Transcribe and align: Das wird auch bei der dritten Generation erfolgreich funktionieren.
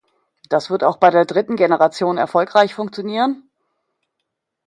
Das 0.49 0.71
wird 0.71 0.83
auch 0.83 0.97
bei 0.97 1.11
der 1.11 1.25
dritten 1.25 1.55
Generation 1.57 2.17
erfolgreich 2.17 2.73
funktionieren. 2.73 3.47